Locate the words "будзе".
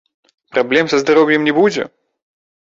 1.61-1.89